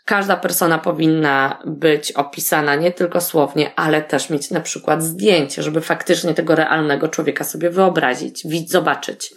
[0.06, 5.82] Każda persona powinna być opisana nie tylko słownie, ale też mieć na przykład zdjęcie, żeby
[5.82, 9.34] faktycznie tego realnego człowieka sobie wyobrazić, zobaczyć.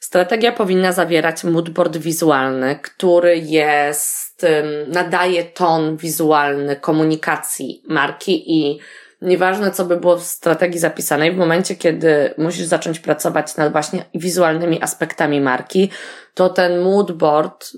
[0.00, 4.46] Strategia powinna zawierać moodboard wizualny, który jest,
[4.88, 8.80] nadaje ton wizualny komunikacji marki i
[9.22, 14.04] nieważne co by było w strategii zapisanej, w momencie kiedy musisz zacząć pracować nad właśnie
[14.14, 15.90] wizualnymi aspektami marki,
[16.34, 17.72] to ten moodboard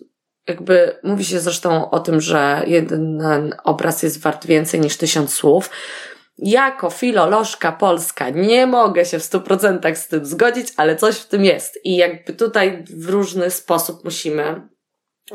[0.48, 3.22] jakby mówi się zresztą o tym, że jeden
[3.64, 5.70] obraz jest wart więcej niż tysiąc słów.
[6.38, 11.28] Jako filolożka polska nie mogę się w stu procentach z tym zgodzić, ale coś w
[11.28, 11.80] tym jest.
[11.84, 14.68] I jakby tutaj w różny sposób musimy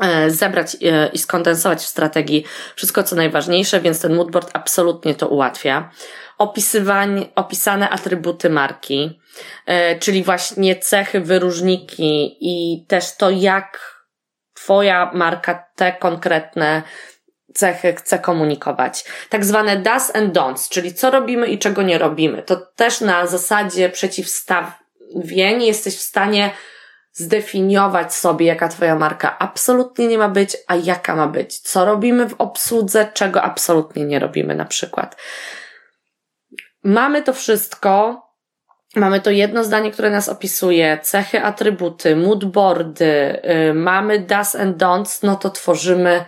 [0.00, 2.44] e, zebrać e, i skondensować w strategii
[2.76, 5.90] wszystko, co najważniejsze, więc ten moodboard absolutnie to ułatwia.
[6.38, 9.20] Opisywanie, opisane atrybuty marki,
[9.66, 13.98] e, czyli właśnie cechy, wyróżniki i też to, jak
[14.58, 16.82] Twoja marka te konkretne
[17.54, 19.04] cechy chce komunikować.
[19.28, 22.42] Tak zwane does and don'ts, czyli co robimy i czego nie robimy.
[22.42, 26.50] To też na zasadzie przeciwstawień jesteś w stanie
[27.12, 31.58] zdefiniować sobie, jaka Twoja marka absolutnie nie ma być, a jaka ma być.
[31.58, 35.16] Co robimy w obsłudze, czego absolutnie nie robimy na przykład.
[36.84, 38.22] Mamy to wszystko,
[38.96, 45.22] mamy to jedno zdanie, które nas opisuje, cechy, atrybuty, moodboardy, yy, mamy does and don'ts,
[45.22, 46.24] no to tworzymy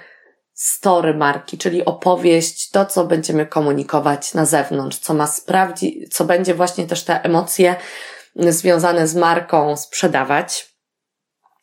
[0.61, 6.55] story marki, czyli opowieść, to co będziemy komunikować na zewnątrz, co ma sprawdzić, co będzie
[6.55, 7.77] właśnie też te emocje
[8.37, 10.68] związane z marką sprzedawać.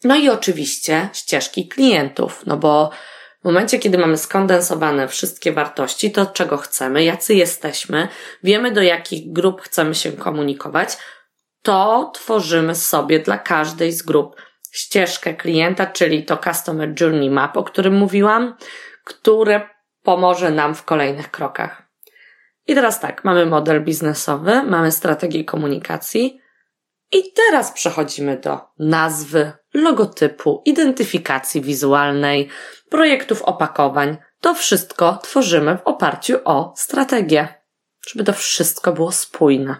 [0.04, 2.92] No i oczywiście ścieżki klientów, no bo
[3.42, 8.08] w momencie, kiedy mamy skondensowane wszystkie wartości, to czego chcemy, jacy jesteśmy,
[8.44, 10.98] wiemy do jakich grup chcemy się komunikować,
[11.62, 14.36] to tworzymy sobie dla każdej z grup
[14.72, 18.56] ścieżkę klienta, czyli to Customer Journey Map, o którym mówiłam,
[19.08, 19.70] które
[20.04, 21.84] pomoże nam w kolejnych krokach.
[22.68, 26.40] I teraz tak, mamy model biznesowy, mamy strategię komunikacji
[27.12, 32.50] i teraz przechodzimy do nazwy, logotypu, identyfikacji wizualnej,
[32.90, 34.18] projektów opakowań.
[34.42, 37.48] To wszystko tworzymy w oparciu o strategię,
[38.08, 39.76] żeby to wszystko było spójne.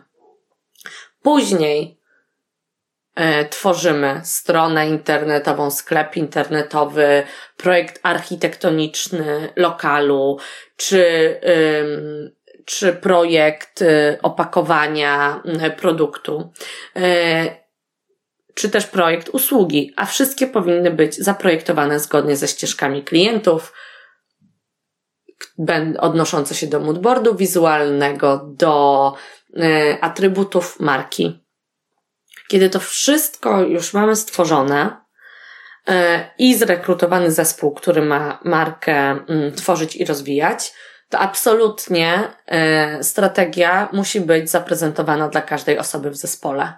[1.22, 1.97] Później
[3.50, 7.24] tworzymy stronę internetową, sklep internetowy,
[7.58, 10.38] projekt architektoniczny lokalu,
[10.76, 11.36] czy,
[12.68, 16.52] czy projekt y, opakowania y, produktu,
[16.96, 17.56] e,
[18.54, 23.74] czy też projekt usługi, a wszystkie powinny być zaprojektowane zgodnie ze ścieżkami klientów,
[26.00, 29.14] odnoszące się do moodboardu wizualnego, do
[29.58, 31.47] e, atrybutów marki.
[32.48, 34.98] Kiedy to wszystko już mamy stworzone
[35.88, 40.74] e, i zrekrutowany zespół, który ma markę mm, tworzyć i rozwijać,
[41.10, 46.74] to absolutnie e, strategia musi być zaprezentowana dla każdej osoby w zespole.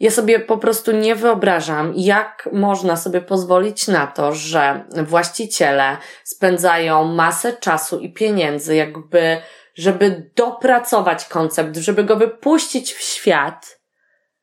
[0.00, 7.04] Ja sobie po prostu nie wyobrażam, jak można sobie pozwolić na to, że właściciele spędzają
[7.04, 9.40] masę czasu i pieniędzy, jakby,
[9.74, 13.77] żeby dopracować koncept, żeby go wypuścić w świat,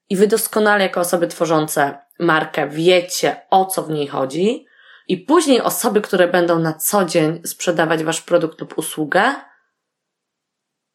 [0.09, 4.65] i wy doskonale jako osoby tworzące markę wiecie o co w niej chodzi
[5.07, 9.35] i później osoby, które będą na co dzień sprzedawać wasz produkt lub usługę,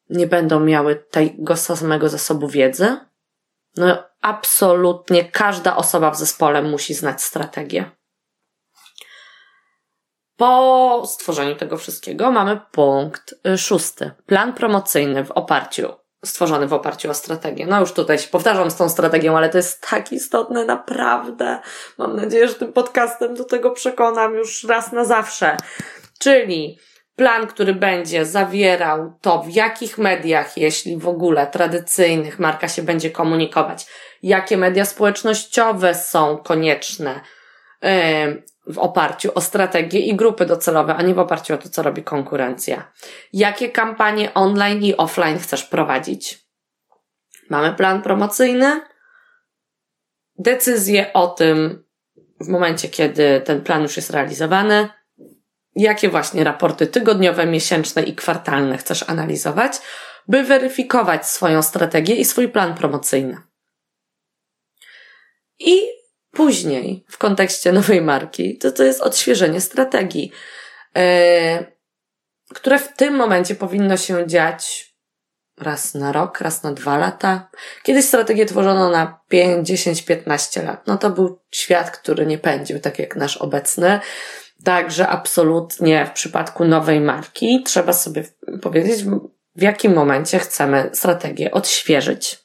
[0.09, 2.97] nie będą miały tego samego zasobu wiedzy.
[3.77, 7.91] No, absolutnie każda osoba w zespole musi znać strategię.
[10.37, 14.11] Po stworzeniu tego wszystkiego mamy punkt szósty.
[14.25, 17.65] Plan promocyjny w oparciu stworzony w oparciu o strategię.
[17.65, 21.59] No już tutaj się powtarzam z tą strategią, ale to jest tak istotne, naprawdę.
[21.97, 25.57] Mam nadzieję, że tym podcastem do tego przekonam już raz na zawsze.
[26.19, 26.79] Czyli
[27.15, 33.11] plan, który będzie zawierał to, w jakich mediach, jeśli w ogóle tradycyjnych, marka się będzie
[33.11, 33.87] komunikować,
[34.23, 37.21] jakie media społecznościowe są konieczne,
[38.71, 42.03] w oparciu o strategie i grupy docelowe, a nie w oparciu o to, co robi
[42.03, 42.91] konkurencja.
[43.33, 46.47] Jakie kampanie online i offline chcesz prowadzić?
[47.49, 48.81] Mamy plan promocyjny.
[50.39, 51.83] Decyzję o tym
[52.39, 54.89] w momencie, kiedy ten plan już jest realizowany.
[55.75, 59.73] Jakie właśnie raporty tygodniowe, miesięczne i kwartalne chcesz analizować,
[60.27, 63.37] by weryfikować swoją strategię i swój plan promocyjny.
[65.59, 66.00] I
[66.31, 70.31] później, w kontekście nowej marki, to to jest odświeżenie strategii,
[70.95, 71.01] yy,
[72.53, 74.91] które w tym momencie powinno się dziać
[75.57, 77.49] raz na rok, raz na dwa lata.
[77.83, 80.87] Kiedyś strategię tworzono na 5, 10, 15 lat.
[80.87, 83.99] No to był świat, który nie pędził tak jak nasz obecny.
[84.63, 88.23] Także absolutnie w przypadku nowej marki trzeba sobie
[88.61, 89.03] powiedzieć,
[89.55, 92.39] w jakim momencie chcemy strategię odświeżyć.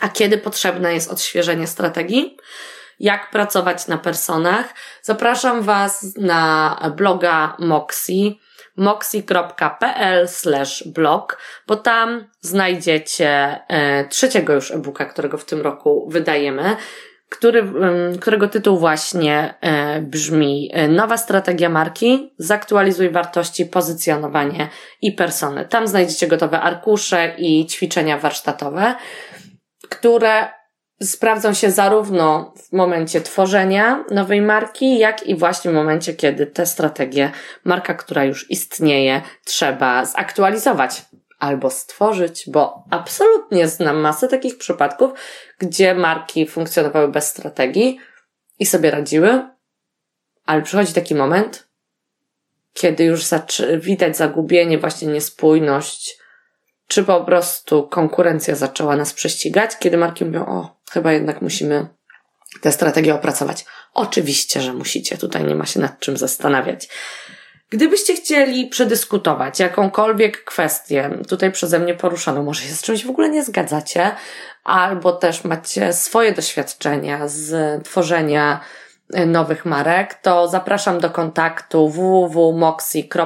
[0.00, 2.36] A kiedy potrzebne jest odświeżenie strategii?
[3.02, 4.74] Jak pracować na personach?
[5.02, 8.32] Zapraszam Was na bloga Moxie
[8.76, 10.28] moxie.pl
[10.86, 16.76] blog, bo tam znajdziecie e, trzeciego już e-booka, którego w tym roku wydajemy,
[17.28, 17.72] który,
[18.20, 24.68] którego tytuł właśnie e, brzmi e, Nowa strategia marki, zaktualizuj wartości, pozycjonowanie
[25.02, 25.64] i persony.
[25.64, 28.94] Tam znajdziecie gotowe arkusze i ćwiczenia warsztatowe,
[29.88, 30.61] które
[31.02, 36.66] sprawdzą się zarówno w momencie tworzenia nowej marki, jak i właśnie w momencie, kiedy tę
[36.66, 37.30] strategię,
[37.64, 41.02] marka, która już istnieje, trzeba zaktualizować
[41.38, 45.12] albo stworzyć, bo absolutnie znam masę takich przypadków,
[45.58, 47.98] gdzie marki funkcjonowały bez strategii
[48.58, 49.48] i sobie radziły,
[50.46, 51.68] ale przychodzi taki moment,
[52.72, 53.24] kiedy już
[53.76, 56.18] widać zagubienie, właśnie niespójność,
[56.86, 61.86] czy po prostu konkurencja zaczęła nas prześcigać, kiedy marki mówią, o, chyba jednak musimy
[62.60, 63.64] tę strategię opracować.
[63.94, 66.88] Oczywiście, że musicie, tutaj nie ma się nad czym zastanawiać.
[67.70, 73.28] Gdybyście chcieli przedyskutować jakąkolwiek kwestię tutaj przeze mnie poruszoną, może się z czymś w ogóle
[73.28, 74.10] nie zgadzacie,
[74.64, 78.60] albo też macie swoje doświadczenia z tworzenia
[79.14, 83.16] e, nowych marek, to zapraszam do kontaktu www.moxi.pl.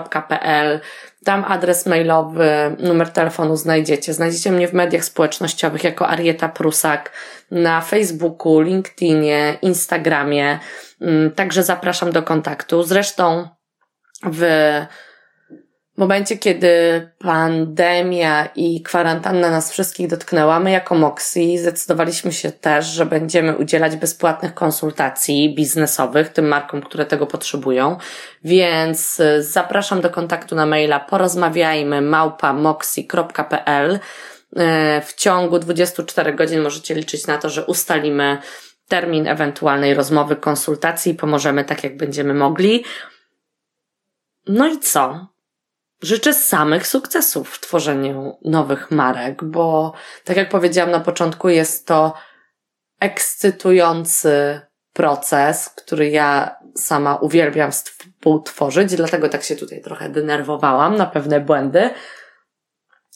[1.26, 4.14] Tam adres mailowy, numer telefonu znajdziecie.
[4.14, 7.12] Znajdziecie mnie w mediach społecznościowych jako Arieta Prusak
[7.50, 10.58] na Facebooku, LinkedInie, Instagramie.
[11.00, 12.82] Mm, także zapraszam do kontaktu.
[12.82, 13.48] Zresztą
[14.32, 14.42] w
[15.98, 16.68] momencie, kiedy
[17.18, 23.96] pandemia i kwarantanna nas wszystkich dotknęła, my jako Moxie zdecydowaliśmy się też, że będziemy udzielać
[23.96, 27.96] bezpłatnych konsultacji biznesowych tym markom, które tego potrzebują.
[28.44, 33.94] Więc y, zapraszam do kontaktu na maila porozmawiajmy małpa moxie.pl.
[33.94, 33.98] Y,
[35.06, 38.38] w ciągu 24 godzin możecie liczyć na to, że ustalimy
[38.88, 42.84] termin ewentualnej rozmowy, konsultacji i pomożemy tak, jak będziemy mogli.
[44.48, 45.35] No i co?
[46.02, 49.92] Życzę samych sukcesów w tworzeniu nowych marek, bo
[50.24, 52.14] tak jak powiedziałam na początku, jest to
[53.00, 54.60] ekscytujący
[54.92, 61.90] proces, który ja sama uwielbiam współtworzyć, dlatego tak się tutaj trochę denerwowałam na pewne błędy.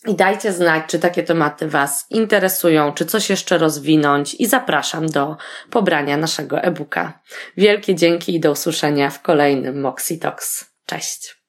[0.06, 5.36] I dajcie znać, czy takie tematy Was interesują, czy coś jeszcze rozwinąć i zapraszam do
[5.70, 7.20] pobrania naszego e-booka.
[7.56, 10.64] Wielkie dzięki i do usłyszenia w kolejnym Moxie Talks.
[10.86, 11.39] Cześć!